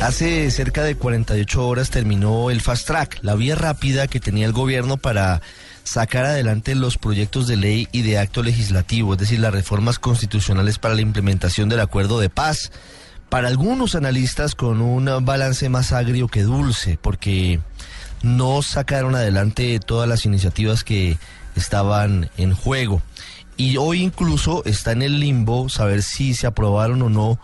Hace 0.00 0.50
cerca 0.50 0.82
de 0.82 0.94
48 0.96 1.68
horas 1.68 1.90
terminó 1.90 2.50
el 2.50 2.62
Fast 2.62 2.86
Track, 2.86 3.18
la 3.20 3.34
vía 3.34 3.54
rápida 3.54 4.08
que 4.08 4.18
tenía 4.18 4.46
el 4.46 4.52
gobierno 4.52 4.96
para 4.96 5.42
sacar 5.84 6.24
adelante 6.24 6.74
los 6.74 6.96
proyectos 6.96 7.46
de 7.46 7.56
ley 7.56 7.86
y 7.92 8.00
de 8.00 8.18
acto 8.18 8.42
legislativo, 8.42 9.12
es 9.12 9.18
decir, 9.18 9.40
las 9.40 9.52
reformas 9.52 9.98
constitucionales 9.98 10.78
para 10.78 10.94
la 10.94 11.02
implementación 11.02 11.68
del 11.68 11.80
acuerdo 11.80 12.18
de 12.18 12.30
paz. 12.30 12.72
Para 13.28 13.48
algunos 13.48 13.94
analistas 13.94 14.54
con 14.54 14.80
un 14.80 15.24
balance 15.24 15.68
más 15.68 15.92
agrio 15.92 16.28
que 16.28 16.44
dulce, 16.44 16.98
porque 17.00 17.60
no 18.22 18.62
sacaron 18.62 19.14
adelante 19.14 19.78
todas 19.80 20.08
las 20.08 20.24
iniciativas 20.24 20.82
que 20.82 21.18
estaban 21.56 22.30
en 22.38 22.54
juego. 22.54 23.02
Y 23.58 23.76
hoy 23.76 24.02
incluso 24.02 24.64
está 24.64 24.92
en 24.92 25.02
el 25.02 25.20
limbo 25.20 25.68
saber 25.68 26.02
si 26.02 26.32
se 26.32 26.46
aprobaron 26.46 27.02
o 27.02 27.10
no 27.10 27.38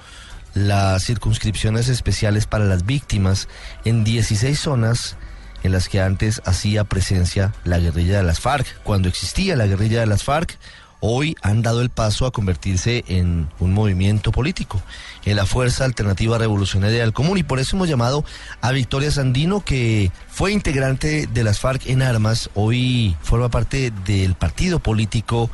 las 0.57 1.05
circunscripciones 1.05 1.89
especiales 1.89 2.47
para 2.47 2.65
las 2.65 2.87
víctimas 2.87 3.47
en 3.85 4.05
16 4.05 4.59
zonas 4.59 5.17
en 5.63 5.73
las 5.73 5.91
que 5.91 6.01
antes 6.01 6.41
hacía 6.47 6.85
presencia 6.85 7.53
la 7.65 7.79
guerrilla 7.79 8.17
de 8.17 8.23
las 8.23 8.41
FARC. 8.41 8.67
Cuando 8.83 9.09
existía 9.09 9.55
la 9.55 9.67
guerrilla 9.67 10.01
de 10.01 10.07
las 10.07 10.25
FARC, 10.25 10.59
hoy 11.01 11.37
han 11.43 11.61
dado 11.61 11.83
el 11.83 11.91
paso 11.91 12.25
a 12.25 12.33
convertirse 12.33 13.05
en 13.07 13.51
un 13.59 13.75
movimiento 13.75 14.33
político, 14.33 14.81
en 15.27 15.37
la 15.37 15.45
Fuerza 15.45 15.85
Alternativa 15.85 16.39
Revolucionaria 16.39 17.01
del 17.01 17.13
Común. 17.13 17.37
Y 17.37 17.43
por 17.43 17.59
eso 17.59 17.77
hemos 17.77 17.91
llamado 17.91 18.25
a 18.63 18.73
Victoria 18.73 19.11
Sandino, 19.11 19.63
que 19.63 20.11
fue 20.27 20.53
integrante 20.53 21.27
de 21.27 21.45
las 21.45 21.61
FARC 21.61 21.87
en 21.87 22.01
armas, 22.01 22.49
hoy 22.55 23.15
forma 23.21 23.51
parte 23.51 23.93
del 24.07 24.37
partido 24.37 24.79
político 24.79 25.51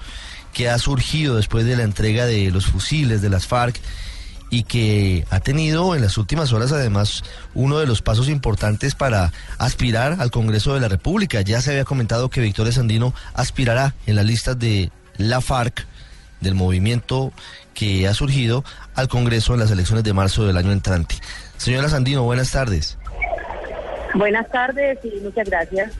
que 0.52 0.70
ha 0.70 0.78
surgido 0.78 1.34
después 1.34 1.64
de 1.64 1.76
la 1.76 1.82
entrega 1.82 2.24
de 2.24 2.52
los 2.52 2.66
fusiles 2.66 3.20
de 3.20 3.30
las 3.30 3.48
FARC 3.48 3.80
y 4.52 4.64
que 4.64 5.24
ha 5.30 5.40
tenido 5.40 5.94
en 5.94 6.02
las 6.02 6.18
últimas 6.18 6.52
horas 6.52 6.72
además 6.72 7.24
uno 7.54 7.78
de 7.78 7.86
los 7.86 8.02
pasos 8.02 8.28
importantes 8.28 8.94
para 8.94 9.32
aspirar 9.56 10.18
al 10.20 10.30
Congreso 10.30 10.74
de 10.74 10.80
la 10.80 10.88
República. 10.88 11.40
Ya 11.40 11.62
se 11.62 11.70
había 11.70 11.86
comentado 11.86 12.28
que 12.28 12.42
Victoria 12.42 12.70
Sandino 12.70 13.14
aspirará 13.32 13.94
en 14.06 14.14
las 14.14 14.26
listas 14.26 14.58
de 14.58 14.92
la 15.16 15.40
FARC, 15.40 15.86
del 16.42 16.54
movimiento 16.54 17.32
que 17.72 18.06
ha 18.06 18.12
surgido, 18.12 18.62
al 18.94 19.08
Congreso 19.08 19.54
en 19.54 19.60
las 19.60 19.70
elecciones 19.70 20.04
de 20.04 20.12
marzo 20.12 20.46
del 20.46 20.58
año 20.58 20.70
entrante. 20.70 21.14
Señora 21.56 21.88
Sandino, 21.88 22.22
buenas 22.22 22.50
tardes. 22.50 22.98
Buenas 24.12 24.50
tardes 24.50 24.98
y 25.02 25.18
muchas 25.20 25.48
gracias. 25.48 25.94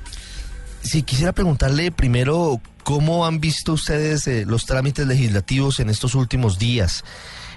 Si 0.83 1.05
quisiera 1.05 1.33
preguntarle 1.33 1.91
primero, 1.91 2.61
¿cómo 2.83 3.25
han 3.25 3.41
visto 3.41 3.73
ustedes 3.73 4.27
eh, 4.27 4.45
los 4.47 4.67
trámites 4.67 5.06
legislativos 5.06 5.80
en 5.80 5.89
estos 5.89 6.14
últimos 6.14 6.58
días? 6.58 7.03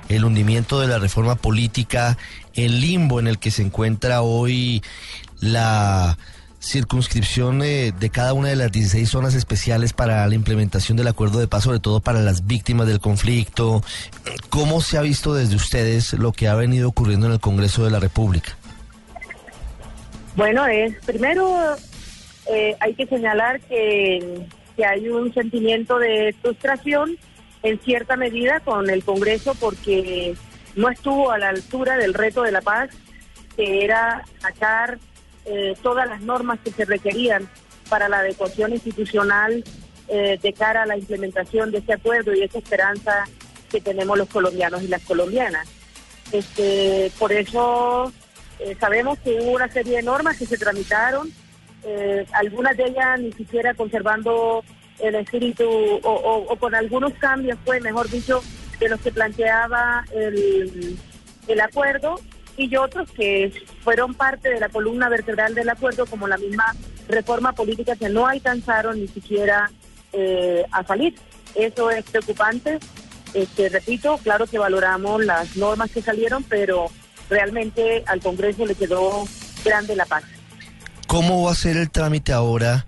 El 0.10 0.26
hundimiento 0.26 0.80
de 0.80 0.88
la 0.88 1.00
reforma 1.00 1.36
política, 1.36 2.18
el 2.54 2.82
limbo 2.82 3.20
en 3.20 3.28
el 3.28 3.40
que 3.40 3.52
se 3.52 3.62
encuentra 3.62 4.22
hoy 4.22 4.84
la 5.40 6.18
circunscripción 6.60 7.62
eh, 7.62 7.94
de 7.98 8.10
cada 8.10 8.34
una 8.34 8.50
de 8.50 8.56
las 8.56 8.72
16 8.72 9.08
zonas 9.08 9.36
especiales 9.36 9.94
para 9.94 10.26
la 10.28 10.34
implementación 10.34 10.98
del 10.98 11.08
acuerdo 11.08 11.40
de 11.40 11.48
paz, 11.48 11.64
sobre 11.64 11.80
todo 11.80 12.00
para 12.00 12.22
las 12.22 12.48
víctimas 12.48 12.88
del 12.88 13.00
conflicto. 13.00 13.84
¿Cómo 14.50 14.82
se 14.82 14.98
ha 14.98 15.02
visto 15.02 15.36
desde 15.36 15.56
ustedes 15.56 16.14
lo 16.14 16.32
que 16.32 16.48
ha 16.48 16.56
venido 16.56 16.90
ocurriendo 16.90 17.28
en 17.28 17.34
el 17.34 17.40
Congreso 17.40 17.84
de 17.84 17.92
la 17.92 18.00
República? 18.00 18.58
Bueno, 20.36 20.66
es 20.66 20.96
primero 21.06 21.76
eh, 22.52 22.76
hay 22.80 22.94
que 22.96 23.06
señalar 23.06 23.62
que, 23.62 24.48
que 24.76 24.86
hay 24.86 25.08
un 25.08 25.34
sentimiento 25.34 26.00
de 26.00 26.36
frustración 26.42 27.16
en 27.66 27.80
cierta 27.80 28.16
medida 28.16 28.60
con 28.60 28.92
el 28.92 29.04
Congreso 29.04 29.56
porque 29.56 30.36
no 30.76 30.88
estuvo 30.90 31.32
a 31.32 31.40
la 31.40 31.50
altura 31.50 31.98
del 31.98 32.14
reto 32.14 32.44
de 32.44 32.52
la 32.52 32.62
paz, 32.62 32.92
que 33.56 33.84
era 33.84 34.24
sacar 34.40 35.00
eh, 35.46 35.74
todas 35.82 36.08
las 36.08 36.22
normas 36.22 36.60
que 36.64 36.70
se 36.70 36.86
requerían 36.86 37.50
para 37.90 38.08
la 38.08 38.20
adecuación 38.20 38.74
institucional 38.74 39.64
eh, 40.08 40.38
de 40.40 40.54
cara 40.54 40.84
a 40.84 40.86
la 40.86 40.96
implementación 40.96 41.72
de 41.72 41.80
este 41.80 41.94
acuerdo 41.94 42.36
y 42.36 42.44
esa 42.44 42.60
esperanza 42.60 43.26
que 43.72 43.82
tenemos 43.82 44.16
los 44.16 44.30
colombianos 44.30 44.84
y 44.84 44.88
las 44.88 45.02
colombianas. 45.02 45.68
Este, 46.32 47.12
por 47.18 47.32
eso 47.32 48.14
eh, 48.60 48.78
sabemos 48.80 49.18
que 49.20 49.40
hubo 49.42 49.54
una 49.54 49.70
serie 49.70 49.98
de 49.98 50.04
normas 50.04 50.38
que 50.38 50.46
se 50.46 50.58
tramitaron, 50.58 51.32
algunas 52.32 52.76
de 52.78 52.86
ellas 52.86 53.20
ni 53.20 53.32
siquiera 53.32 53.76
conservando 53.76 54.64
el 55.00 55.16
espíritu 55.16 55.66
o, 56.04 56.56
con 56.60 56.76
algunos 56.76 57.14
cambios, 57.14 57.58
fue 57.66 57.80
mejor 57.82 58.10
dicho, 58.10 58.42
de 58.80 58.90
los 58.90 59.00
que 59.00 59.12
planteaba 59.12 60.06
el, 60.14 60.98
el 61.48 61.62
acuerdo 61.62 62.20
y 62.58 62.76
otros 62.76 63.10
que 63.12 63.52
fueron 63.84 64.14
parte 64.14 64.50
de 64.50 64.60
la 64.60 64.70
columna 64.70 65.10
vertebral 65.10 65.56
del 65.56 65.70
acuerdo, 65.70 66.06
como 66.06 66.28
la 66.28 66.38
misma 66.38 66.76
reforma 67.08 67.54
política 67.54 67.96
que 67.96 68.10
no 68.10 68.28
alcanzaron 68.28 69.00
ni 69.00 69.08
siquiera 69.08 69.72
eh, 70.14 70.64
a 70.72 70.84
salir. 70.84 71.16
Eso 71.54 71.90
es 71.92 72.04
preocupante. 72.06 72.80
Este, 73.34 73.70
repito, 73.70 74.18
claro 74.24 74.48
que 74.48 74.58
valoramos 74.58 75.24
las 75.24 75.58
normas 75.58 75.92
que 75.92 76.02
salieron, 76.02 76.44
pero 76.44 76.90
realmente 77.30 78.04
al 78.08 78.22
Congreso 78.22 78.66
le 78.66 78.76
quedó 78.76 79.26
grande 79.64 79.96
la 79.96 80.06
paz. 80.06 80.24
¿Cómo 81.08 81.44
va 81.44 81.52
a 81.52 81.56
ser 81.56 81.78
el 81.78 81.92
trámite 81.92 82.32
ahora? 82.32 82.88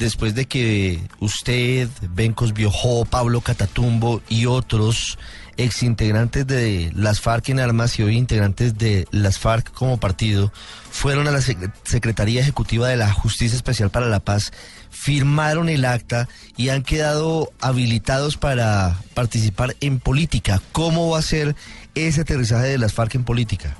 Después 0.00 0.34
de 0.34 0.46
que 0.46 0.98
usted, 1.20 1.88
Bencos 2.10 2.54
Biojó, 2.54 3.04
Pablo 3.04 3.42
Catatumbo 3.42 4.22
y 4.28 4.46
otros 4.46 5.18
exintegrantes 5.58 6.46
de 6.46 6.90
las 6.96 7.20
FARC 7.20 7.50
en 7.50 7.60
armas 7.60 7.98
y 7.98 8.02
hoy 8.02 8.16
integrantes 8.16 8.78
de 8.78 9.06
las 9.10 9.38
FARC 9.38 9.70
como 9.72 10.00
partido 10.00 10.50
fueron 10.90 11.28
a 11.28 11.30
la 11.30 11.42
Secretaría 11.42 12.40
Ejecutiva 12.40 12.88
de 12.88 12.96
la 12.96 13.12
Justicia 13.12 13.54
Especial 13.54 13.90
para 13.90 14.06
la 14.06 14.20
Paz, 14.20 14.52
firmaron 14.88 15.68
el 15.68 15.84
acta 15.84 16.28
y 16.56 16.70
han 16.70 16.82
quedado 16.82 17.52
habilitados 17.60 18.38
para 18.38 18.96
participar 19.12 19.76
en 19.80 20.00
política. 20.00 20.62
¿Cómo 20.72 21.10
va 21.10 21.18
a 21.18 21.22
ser 21.22 21.54
ese 21.94 22.22
aterrizaje 22.22 22.68
de 22.68 22.78
las 22.78 22.94
FARC 22.94 23.16
en 23.16 23.24
política? 23.24 23.76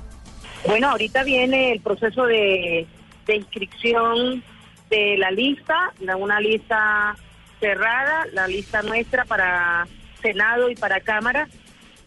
Bueno, 0.67 0.89
ahorita 0.91 1.23
viene 1.23 1.71
el 1.71 1.81
proceso 1.81 2.25
de, 2.25 2.85
de 3.25 3.35
inscripción 3.35 4.43
de 4.91 5.17
la 5.17 5.31
lista, 5.31 5.93
una 6.17 6.39
lista 6.39 7.15
cerrada, 7.59 8.25
la 8.33 8.47
lista 8.47 8.83
nuestra 8.83 9.25
para 9.25 9.87
Senado 10.21 10.69
y 10.69 10.75
para 10.75 10.99
Cámara, 10.99 11.47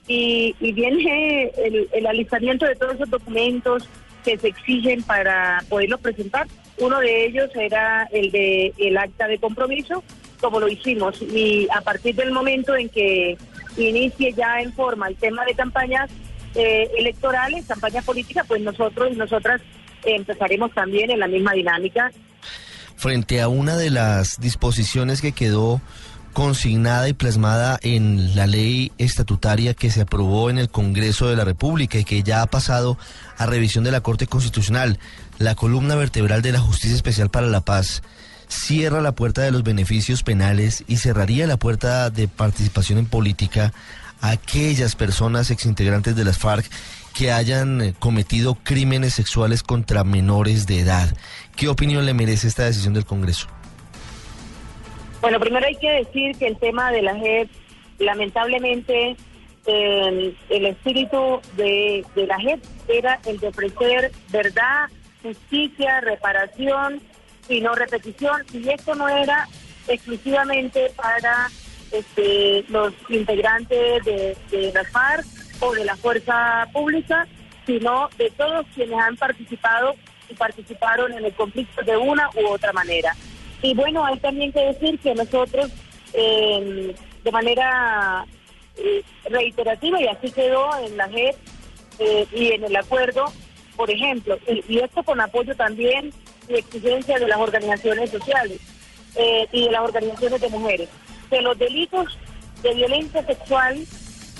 y, 0.06 0.54
viene 0.60 1.50
el, 1.56 1.88
el, 1.92 2.06
alistamiento 2.06 2.66
de 2.66 2.76
todos 2.76 2.96
esos 2.96 3.08
documentos 3.08 3.88
que 4.22 4.36
se 4.36 4.48
exigen 4.48 5.02
para 5.02 5.64
poderlos 5.70 6.00
presentar. 6.00 6.46
Uno 6.78 7.00
de 7.00 7.24
ellos 7.24 7.50
era 7.54 8.06
el 8.12 8.30
de 8.30 8.74
el 8.76 8.98
acta 8.98 9.26
de 9.28 9.38
compromiso, 9.38 10.04
como 10.40 10.60
lo 10.60 10.68
hicimos, 10.68 11.22
y 11.22 11.66
a 11.74 11.80
partir 11.80 12.14
del 12.14 12.32
momento 12.32 12.76
en 12.76 12.90
que 12.90 13.38
inicie 13.78 14.34
ya 14.34 14.60
en 14.60 14.74
forma 14.74 15.08
el 15.08 15.16
tema 15.16 15.44
de 15.46 15.54
campañas 15.54 16.10
eh, 16.54 16.90
electorales, 16.98 17.66
campañas 17.66 18.04
políticas, 18.04 18.44
pues 18.46 18.60
nosotros 18.60 19.08
y 19.10 19.16
nosotras 19.16 19.62
empezaremos 20.04 20.70
también 20.72 21.10
en 21.10 21.20
la 21.20 21.28
misma 21.28 21.52
dinámica 21.52 22.12
frente 22.96 23.40
a 23.40 23.48
una 23.48 23.76
de 23.76 23.90
las 23.90 24.40
disposiciones 24.40 25.20
que 25.20 25.32
quedó 25.32 25.80
consignada 26.34 27.08
y 27.08 27.12
plasmada 27.12 27.78
en 27.82 28.34
la 28.34 28.46
ley 28.46 28.92
estatutaria 28.98 29.72
que 29.72 29.90
se 29.90 30.00
aprobó 30.02 30.50
en 30.50 30.58
el 30.58 30.68
Congreso 30.68 31.28
de 31.28 31.36
la 31.36 31.44
República 31.44 31.96
y 31.96 32.04
que 32.04 32.22
ya 32.22 32.42
ha 32.42 32.46
pasado 32.46 32.98
a 33.38 33.46
revisión 33.46 33.84
de 33.84 33.92
la 33.92 34.00
Corte 34.00 34.26
Constitucional, 34.26 34.98
la 35.38 35.54
columna 35.54 35.94
vertebral 35.94 36.42
de 36.42 36.52
la 36.52 36.60
Justicia 36.60 36.96
Especial 36.96 37.30
para 37.30 37.46
la 37.46 37.60
Paz 37.60 38.02
cierra 38.48 39.00
la 39.00 39.12
puerta 39.12 39.42
de 39.42 39.52
los 39.52 39.62
beneficios 39.62 40.22
penales 40.22 40.84
y 40.86 40.96
cerraría 40.96 41.46
la 41.46 41.56
puerta 41.56 42.10
de 42.10 42.28
participación 42.28 42.98
en 42.98 43.06
política 43.06 43.72
a 44.20 44.30
aquellas 44.30 44.96
personas 44.96 45.50
exintegrantes 45.50 46.16
de 46.16 46.24
las 46.24 46.38
FARC 46.38 46.66
que 47.14 47.30
hayan 47.30 47.80
eh, 47.80 47.94
cometido 47.98 48.56
crímenes 48.56 49.14
sexuales 49.14 49.62
contra 49.62 50.04
menores 50.04 50.66
de 50.66 50.80
edad. 50.80 51.16
¿Qué 51.56 51.68
opinión 51.68 52.04
le 52.04 52.12
merece 52.12 52.48
esta 52.48 52.64
decisión 52.64 52.92
del 52.92 53.06
Congreso? 53.06 53.46
Bueno, 55.20 55.40
primero 55.40 55.64
hay 55.64 55.76
que 55.76 55.90
decir 55.90 56.36
que 56.36 56.48
el 56.48 56.58
tema 56.58 56.90
de 56.90 57.02
la 57.02 57.14
JEP 57.14 57.48
lamentablemente 57.98 59.16
eh, 59.66 60.34
el 60.50 60.66
espíritu 60.66 61.40
de, 61.56 62.04
la 62.16 62.38
JEP 62.38 62.62
era 62.88 63.20
el 63.24 63.38
de 63.38 63.48
ofrecer 63.48 64.12
verdad, 64.30 64.88
justicia, 65.22 66.00
reparación 66.00 67.00
y 67.48 67.60
no 67.60 67.74
repetición. 67.74 68.44
Y 68.52 68.68
esto 68.68 68.94
no 68.94 69.08
era 69.08 69.48
exclusivamente 69.88 70.90
para 70.96 71.48
este, 71.92 72.64
los 72.68 72.92
integrantes 73.08 74.04
de, 74.04 74.36
de 74.50 74.72
la 74.72 74.84
FARC 74.84 75.43
o 75.60 75.72
de 75.72 75.84
la 75.84 75.96
fuerza 75.96 76.68
pública, 76.72 77.26
sino 77.66 78.08
de 78.18 78.30
todos 78.30 78.66
quienes 78.74 78.98
han 78.98 79.16
participado 79.16 79.94
y 80.28 80.34
participaron 80.34 81.12
en 81.12 81.24
el 81.24 81.32
conflicto 81.34 81.82
de 81.82 81.96
una 81.96 82.28
u 82.34 82.48
otra 82.48 82.72
manera. 82.72 83.14
Y 83.62 83.74
bueno, 83.74 84.04
hay 84.04 84.18
también 84.18 84.52
que 84.52 84.60
decir 84.60 84.98
que 84.98 85.14
nosotros, 85.14 85.70
eh, 86.12 86.94
de 87.22 87.32
manera 87.32 88.26
eh, 88.76 89.02
reiterativa, 89.30 90.00
y 90.00 90.06
así 90.06 90.30
quedó 90.30 90.76
en 90.78 90.96
la 90.96 91.08
JEP 91.08 91.36
eh, 91.98 92.26
y 92.32 92.52
en 92.52 92.64
el 92.64 92.76
acuerdo, 92.76 93.32
por 93.76 93.90
ejemplo, 93.90 94.38
y, 94.46 94.64
y 94.68 94.78
esto 94.80 95.02
con 95.02 95.20
apoyo 95.20 95.54
también 95.54 96.12
y 96.48 96.54
exigencia 96.54 97.18
de 97.18 97.28
las 97.28 97.38
organizaciones 97.38 98.10
sociales 98.10 98.60
eh, 99.16 99.46
y 99.52 99.66
de 99.66 99.70
las 99.70 99.82
organizaciones 99.82 100.40
de 100.40 100.48
mujeres, 100.48 100.88
que 101.30 101.40
los 101.40 101.58
delitos 101.58 102.18
de 102.62 102.74
violencia 102.74 103.24
sexual 103.24 103.86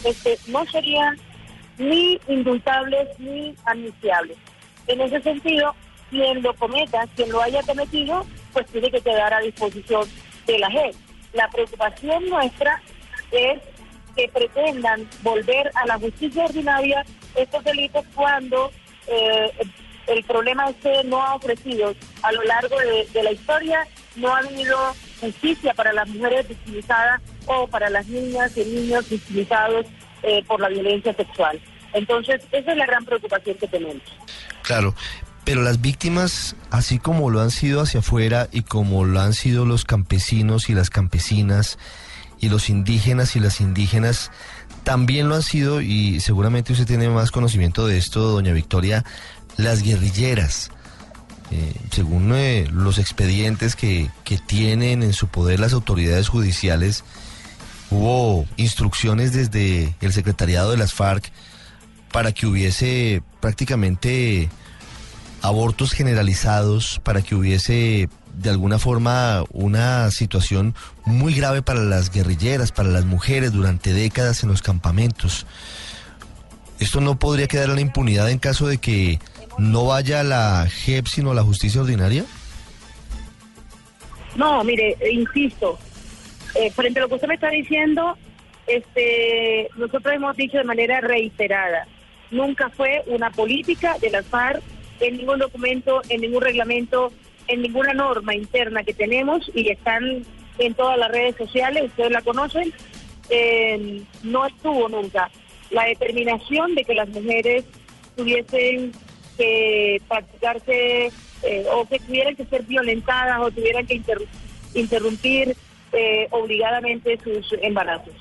este, 0.05 0.39
no 0.49 0.65
serían 0.67 1.19
ni 1.79 2.21
indultables 2.29 3.09
ni 3.19 3.55
amnistiables. 3.65 4.37
En 4.87 5.01
ese 5.01 5.21
sentido, 5.23 5.75
quien 6.11 6.43
lo 6.43 6.55
cometa, 6.55 7.07
quien 7.17 7.31
lo 7.31 7.43
haya 7.43 7.63
cometido, 7.63 8.25
pues 8.53 8.67
tiene 8.67 8.91
que 8.91 9.01
quedar 9.01 9.33
a 9.35 9.41
disposición 9.41 10.09
de 10.47 10.59
la 10.59 10.71
JEP. 10.71 10.95
La 11.33 11.49
preocupación 11.49 12.29
nuestra 12.29 12.81
es 13.33 13.61
que 14.15 14.29
pretendan 14.29 15.09
volver 15.23 15.71
a 15.75 15.87
la 15.87 15.99
justicia 15.99 16.45
ordinaria 16.45 17.05
estos 17.35 17.65
delitos 17.65 18.05
cuando 18.15 18.71
eh, 19.09 19.51
el 20.07 20.23
problema 20.25 20.71
es 20.71 20.77
que 20.77 21.03
no 21.05 21.21
ha 21.21 21.35
ofrecido 21.35 21.95
a 22.23 22.33
lo 22.33 22.43
largo 22.45 22.79
de, 22.79 23.09
de 23.13 23.23
la 23.23 23.33
historia, 23.33 23.87
no 24.17 24.33
ha 24.33 24.39
habido 24.39 24.95
justicia 25.21 25.75
para 25.75 25.93
las 25.93 26.09
mujeres 26.09 26.47
victimizadas 26.47 27.21
o 27.47 27.67
para 27.67 27.91
las 27.91 28.07
niñas 28.07 28.57
y 28.57 28.65
niños 28.65 29.09
victimizados 29.09 29.87
eh, 30.23 30.43
por 30.47 30.61
la 30.61 30.69
violencia 30.69 31.15
sexual. 31.15 31.61
Entonces, 31.93 32.43
esa 32.51 32.73
es 32.73 32.77
la 32.77 32.87
gran 32.87 33.05
preocupación 33.05 33.57
que 33.57 33.69
tenemos. 33.69 34.03
Claro, 34.63 34.95
pero 35.45 35.63
las 35.63 35.81
víctimas, 35.81 36.57
así 36.71 36.99
como 36.99 37.31
lo 37.31 37.41
han 37.41 37.51
sido 37.51 37.83
hacia 37.83 38.01
afuera 38.01 38.49
y 38.51 38.63
como 38.63 39.05
lo 39.05 39.21
han 39.21 39.35
sido 39.35 39.67
los 39.67 39.85
campesinos 39.85 40.71
y 40.71 40.75
las 40.75 40.91
campesinas 40.91 41.79
y 42.41 42.49
los 42.49 42.69
indígenas 42.69 43.37
y 43.37 43.41
las 43.41 43.61
indígenas, 43.61 44.31
también 44.85 45.29
lo 45.29 45.35
han 45.35 45.43
sido, 45.43 45.81
y 45.81 46.21
seguramente 46.21 46.73
usted 46.73 46.87
tiene 46.87 47.09
más 47.09 47.31
conocimiento 47.31 47.87
de 47.87 47.97
esto, 47.97 48.21
doña 48.21 48.53
Victoria, 48.53 49.05
las 49.57 49.83
guerrilleras. 49.83 50.71
Eh, 51.51 51.75
según 51.91 52.33
eh, 52.35 52.67
los 52.73 52.99
expedientes 52.99 53.77
que, 53.77 54.11
que 54.25 54.39
tienen 54.39 55.03
en 55.03 55.13
su 55.13 55.29
poder 55.29 55.61
las 55.61 55.73
autoridades 55.73 56.29
judiciales, 56.29 57.05
hubo 57.95 58.47
instrucciones 58.57 59.33
desde 59.33 59.95
el 60.01 60.13
secretariado 60.13 60.71
de 60.71 60.77
las 60.77 60.93
FARC 60.93 61.31
para 62.13 62.33
que 62.33 62.47
hubiese 62.47 63.23
prácticamente 63.41 64.49
abortos 65.43 65.93
generalizados, 65.93 67.01
para 67.03 67.23
que 67.23 67.35
hubiese 67.35 68.09
de 68.35 68.51
alguna 68.51 68.79
forma 68.79 69.45
una 69.51 70.11
situación 70.11 70.75
muy 71.05 71.35
grave 71.35 71.63
para 71.63 71.81
las 71.81 72.11
guerrilleras, 72.11 72.73
para 72.73 72.89
las 72.89 73.05
mujeres 73.05 73.53
durante 73.53 73.93
décadas 73.93 74.43
en 74.43 74.49
los 74.49 74.63
campamentos. 74.63 75.47
¿Esto 76.81 77.01
no 77.01 77.19
podría 77.19 77.47
quedar 77.47 77.69
en 77.71 77.77
la 77.77 77.81
impunidad 77.81 78.31
en 78.31 78.39
caso 78.39 78.67
de 78.67 78.79
que 78.79 79.21
no 79.59 79.87
vaya 79.87 80.25
la 80.25 80.67
JEP 80.69 81.07
sino 81.07 81.33
la 81.35 81.43
justicia 81.43 81.81
ordinaria? 81.81 82.25
No, 84.35 84.65
mire, 84.65 84.97
eh, 85.01 85.13
insisto, 85.13 85.79
eh, 86.55 86.71
frente 86.71 86.99
a 86.99 87.03
lo 87.03 87.09
que 87.09 87.15
usted 87.17 87.29
me 87.29 87.35
está 87.35 87.51
diciendo, 87.51 88.17
este, 88.67 89.69
nosotros 89.77 90.15
hemos 90.15 90.37
dicho 90.37 90.59
de 90.59 90.65
manera 90.65 91.01
reiterada, 91.01 91.87
nunca 92.31 92.71
fue 92.71 93.03
una 93.07 93.31
política 93.31 93.97
de 94.01 94.11
las 94.11 94.27
FARC 94.27 94.63
en 95.01 95.17
ningún 95.19 95.39
documento, 95.39 96.01
en 96.09 96.21
ningún 96.21 96.43
reglamento, 96.43 97.13
en 97.49 97.63
ninguna 97.63 97.93
norma 97.93 98.35
interna 98.35 98.83
que 98.85 98.95
tenemos 98.95 99.51
y 99.55 99.69
están 99.69 100.25
en 100.59 100.75
todas 100.75 100.99
las 100.99 101.11
redes 101.11 101.37
sociales, 101.37 101.85
ustedes 101.85 102.11
la 102.13 102.23
conocen, 102.23 102.73
eh, 103.29 104.03
no 104.23 104.47
estuvo 104.47 104.89
nunca 104.89 105.31
la 105.71 105.85
determinación 105.85 106.75
de 106.75 106.85
que 106.85 106.95
las 106.95 107.09
mujeres 107.09 107.65
tuviesen 108.17 108.93
que 109.37 110.01
practicarse 110.09 111.11
eh, 111.43 111.67
o 111.73 111.85
que 111.87 111.99
tuvieran 111.99 112.37
que 112.37 112.45
ser 112.47 112.63
violentadas 112.63 113.41
o 113.41 113.51
tuvieran 113.51 113.87
que 113.87 114.01
interru- 114.01 114.27
interrumpir 114.75 115.57
eh, 115.95 116.27
obligadamente 116.31 117.19
sus 117.23 117.53
embarazos. 117.63 118.15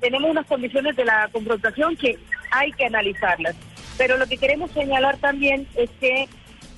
Tenemos 0.00 0.30
unas 0.30 0.46
condiciones 0.46 0.94
de 0.96 1.04
la 1.04 1.28
confrontación 1.32 1.96
que 1.96 2.18
hay 2.50 2.70
que 2.72 2.84
analizarlas, 2.84 3.56
pero 3.96 4.16
lo 4.16 4.26
que 4.26 4.36
queremos 4.36 4.70
señalar 4.72 5.16
también 5.18 5.66
es 5.74 5.90
que, 6.00 6.28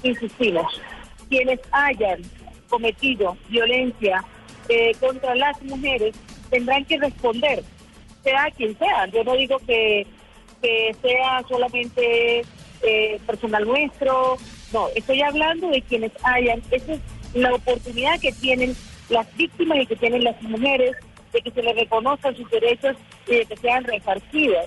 insistimos, 0.02 0.80
quienes 1.28 1.60
hayan 1.72 2.22
cometido 2.68 3.36
violencia 3.48 4.24
eh, 4.68 4.92
contra 5.00 5.34
las 5.34 5.60
mujeres 5.62 6.14
tendrán 6.50 6.84
que 6.84 6.98
responder, 6.98 7.62
sea 8.22 8.50
quien 8.56 8.78
sea. 8.78 9.06
Yo 9.06 9.24
no 9.24 9.34
digo 9.34 9.58
que, 9.66 10.06
que 10.62 10.94
sea 11.02 11.42
solamente 11.48 12.44
eh, 12.82 13.20
personal 13.26 13.66
nuestro, 13.66 14.36
no, 14.72 14.88
estoy 14.94 15.22
hablando 15.22 15.68
de 15.68 15.82
quienes 15.82 16.12
hayan, 16.22 16.62
esa 16.70 16.92
es 16.92 17.00
la 17.34 17.54
oportunidad 17.54 18.20
que 18.20 18.32
tienen 18.32 18.76
las 19.10 19.26
víctimas 19.37 19.78
y 19.82 19.87
que 19.87 19.96
tienen 19.96 20.25
las 20.25 20.40
mujeres 20.43 20.96
de 21.32 21.40
que 21.40 21.50
se 21.50 21.62
les 21.62 21.76
reconozcan 21.76 22.37
sus 22.37 22.50
derechos 22.50 22.96
y 23.26 23.37
de 23.37 23.46
que 23.46 23.56
sean 23.56 23.84
repartidas. 23.84 24.66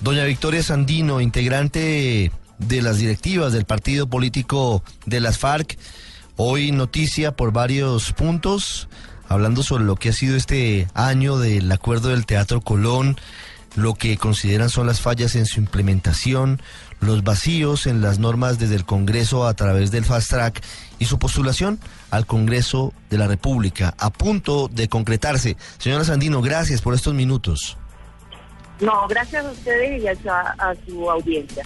Doña 0.00 0.24
Victoria 0.24 0.62
Sandino, 0.62 1.20
integrante 1.20 2.30
de 2.58 2.82
las 2.82 2.98
directivas 2.98 3.52
del 3.52 3.64
partido 3.64 4.08
político 4.08 4.82
de 5.06 5.20
las 5.20 5.38
FARC, 5.38 5.78
hoy 6.36 6.72
noticia 6.72 7.32
por 7.32 7.52
varios 7.52 8.12
puntos, 8.12 8.88
hablando 9.28 9.62
sobre 9.62 9.84
lo 9.84 9.96
que 9.96 10.10
ha 10.10 10.12
sido 10.12 10.36
este 10.36 10.86
año 10.94 11.38
del 11.38 11.70
acuerdo 11.70 12.10
del 12.10 12.26
Teatro 12.26 12.60
Colón, 12.60 13.16
lo 13.76 13.94
que 13.94 14.16
consideran 14.16 14.70
son 14.70 14.86
las 14.86 15.00
fallas 15.00 15.36
en 15.36 15.46
su 15.46 15.60
implementación, 15.60 16.60
los 17.00 17.22
vacíos 17.22 17.86
en 17.86 18.00
las 18.00 18.18
normas 18.18 18.58
desde 18.58 18.74
el 18.74 18.84
Congreso 18.84 19.46
a 19.46 19.54
través 19.54 19.90
del 19.90 20.04
Fast 20.04 20.30
Track 20.30 20.62
y 20.98 21.04
su 21.04 21.18
postulación 21.18 21.78
al 22.10 22.26
Congreso 22.26 22.92
de 23.10 23.18
la 23.18 23.26
República, 23.26 23.94
a 23.98 24.10
punto 24.10 24.68
de 24.68 24.88
concretarse. 24.88 25.56
Señora 25.78 26.04
Sandino, 26.04 26.42
gracias 26.42 26.82
por 26.82 26.94
estos 26.94 27.14
minutos. 27.14 27.76
No, 28.80 29.08
gracias 29.08 29.44
a 29.44 29.50
ustedes 29.50 30.02
y 30.02 30.06
a, 30.06 30.74
su 30.86 31.10
audiencia. 31.10 31.64